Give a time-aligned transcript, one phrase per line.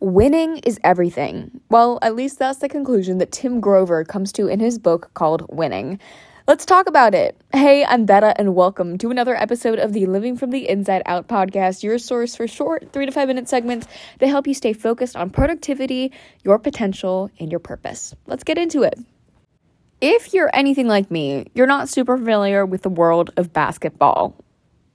[0.00, 1.58] Winning is everything.
[1.70, 5.46] Well, at least that's the conclusion that Tim Grover comes to in his book called
[5.48, 5.98] Winning.
[6.46, 7.34] Let's talk about it.
[7.54, 11.28] Hey, I'm Betta, and welcome to another episode of the Living from the Inside Out
[11.28, 13.86] podcast, your source for short three to five minute segments
[14.20, 16.12] to help you stay focused on productivity,
[16.44, 18.14] your potential, and your purpose.
[18.26, 18.98] Let's get into it.
[20.02, 24.36] If you're anything like me, you're not super familiar with the world of basketball.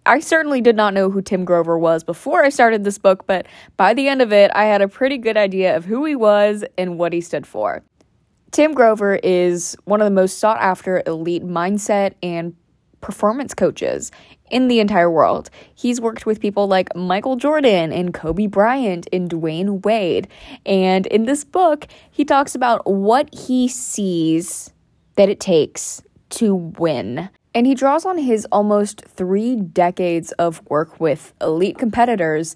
[0.06, 3.46] I certainly did not know who Tim Grover was before I started this book, but
[3.78, 6.66] by the end of it, I had a pretty good idea of who he was
[6.78, 7.84] and what he stood for.
[8.50, 12.56] Tim Grover is one of the most sought after elite mindset and
[13.00, 14.12] performance coaches
[14.50, 15.50] in the entire world.
[15.74, 20.28] He's worked with people like Michael Jordan and Kobe Bryant and Dwyane Wade.
[20.66, 24.74] And in this book, he talks about what he sees
[25.16, 27.30] that it takes to win.
[27.54, 32.56] And he draws on his almost three decades of work with elite competitors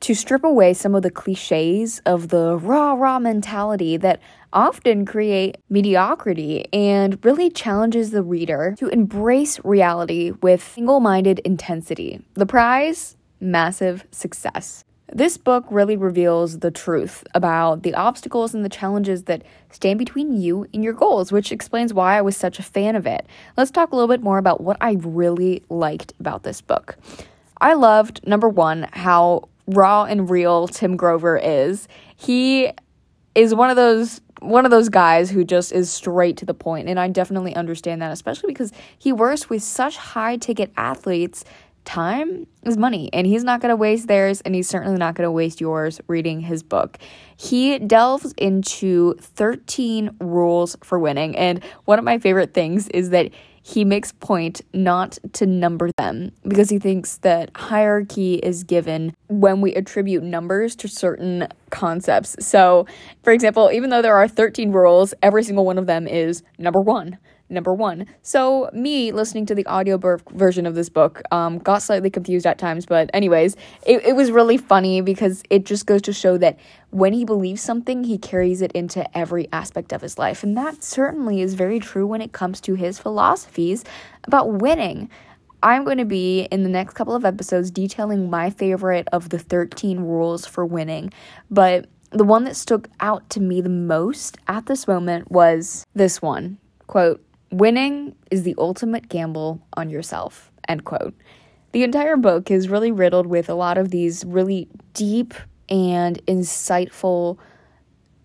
[0.00, 4.20] to strip away some of the cliches of the rah rah mentality that
[4.52, 12.22] often create mediocrity and really challenges the reader to embrace reality with single minded intensity.
[12.34, 13.16] The prize?
[13.40, 14.84] Massive success.
[15.12, 20.40] This book really reveals the truth about the obstacles and the challenges that stand between
[20.40, 23.26] you and your goals, which explains why I was such a fan of it.
[23.56, 26.96] Let's talk a little bit more about what I really liked about this book.
[27.60, 31.86] I loved, number one, how raw and real Tim Grover is.
[32.16, 32.72] He
[33.34, 36.86] is one of those one of those guys who just is straight to the point
[36.86, 41.44] and I definitely understand that especially because he works with such high ticket athletes
[41.84, 45.26] time is money and he's not going to waste theirs and he's certainly not going
[45.26, 46.98] to waste yours reading his book.
[47.36, 53.30] He delves into 13 rules for winning and one of my favorite things is that
[53.66, 59.62] he makes point not to number them because he thinks that hierarchy is given when
[59.62, 62.36] we attribute numbers to certain concepts.
[62.40, 62.86] So,
[63.22, 66.80] for example, even though there are 13 rules, every single one of them is number
[66.80, 67.18] 1
[67.50, 68.06] number one.
[68.22, 69.98] So, me listening to the audio
[70.32, 73.56] version of this book um, got slightly confused at times, but, anyways,
[73.86, 76.58] it, it was really funny because it just goes to show that
[76.90, 80.42] when he believes something, he carries it into every aspect of his life.
[80.42, 83.84] And that certainly is very true when it comes to his philosophies
[84.24, 85.10] about winning.
[85.64, 89.38] I'm going to be in the next couple of episodes detailing my favorite of the
[89.38, 91.10] 13 rules for winning,
[91.50, 96.20] but the one that stuck out to me the most at this moment was this
[96.20, 100.52] one quote Winning is the ultimate gamble on yourself.
[100.68, 101.14] End quote.
[101.72, 105.32] The entire book is really riddled with a lot of these really deep
[105.70, 107.38] and insightful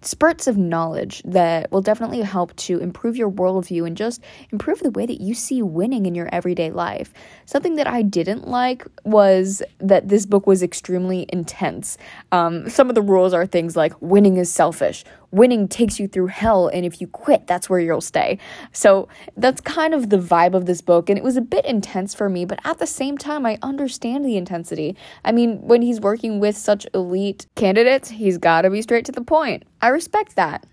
[0.02, 4.22] spurts of knowledge that will definitely help to improve your worldview and just
[4.52, 7.14] improve the way that you see winning in your everyday life.
[7.46, 11.98] Something that I didn't like was that this book was extremely intense.
[12.32, 16.28] Um, some of the rules are things like winning is selfish, winning takes you through
[16.28, 18.40] hell, and if you quit, that's where you'll stay.
[18.72, 19.08] So
[19.38, 22.30] that's kind of the vibe of this book, and it was a bit intense for
[22.30, 24.96] me, but at the same time, I understand the intensity.
[25.24, 29.12] I mean, when he's working with such elite candidates, he's got to be straight to
[29.12, 29.64] the point.
[29.82, 30.66] I respect that.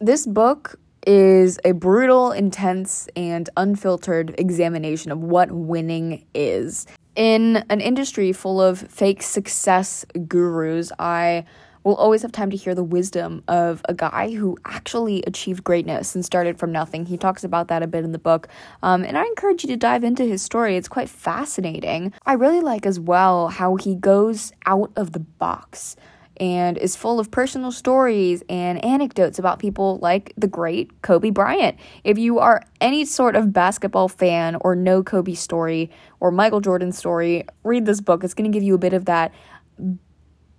[0.00, 6.86] This book is a brutal, intense, and unfiltered examination of what winning is.
[7.16, 11.44] In an industry full of fake success gurus, I
[11.84, 16.14] will always have time to hear the wisdom of a guy who actually achieved greatness
[16.14, 17.06] and started from nothing.
[17.06, 18.48] He talks about that a bit in the book,
[18.82, 20.76] um, and I encourage you to dive into his story.
[20.76, 22.12] It's quite fascinating.
[22.26, 25.96] I really like as well how he goes out of the box
[26.40, 31.76] and is full of personal stories and anecdotes about people like the great Kobe Bryant.
[32.02, 36.96] If you are any sort of basketball fan or know Kobe's story or Michael Jordan's
[36.96, 38.24] story, read this book.
[38.24, 39.32] It's going to give you a bit of that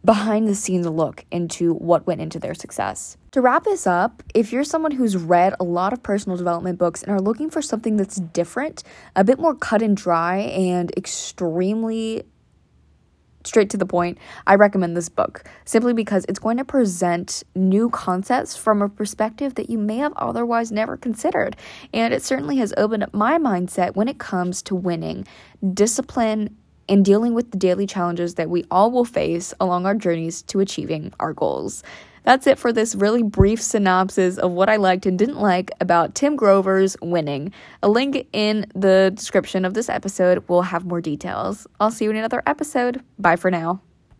[0.04, 3.18] behind the scenes look into what went into their success.
[3.32, 7.04] To wrap this up, if you're someone who's read a lot of personal development books
[7.04, 8.84] and are looking for something that's different,
[9.16, 12.24] a bit more cut and dry, and extremely
[13.44, 17.90] straight to the point, I recommend this book simply because it's going to present new
[17.90, 21.56] concepts from a perspective that you may have otherwise never considered.
[21.94, 25.26] And it certainly has opened up my mindset when it comes to winning,
[25.74, 26.58] discipline,
[26.90, 30.60] and dealing with the daily challenges that we all will face along our journeys to
[30.60, 31.84] achieving our goals.
[32.24, 36.14] That's it for this really brief synopsis of what I liked and didn't like about
[36.14, 37.52] Tim Grover's winning.
[37.82, 41.66] A link in the description of this episode will have more details.
[41.80, 43.02] I'll see you in another episode.
[43.18, 43.82] Bye for now.